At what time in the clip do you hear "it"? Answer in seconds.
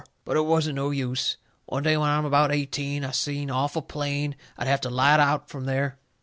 0.35-0.45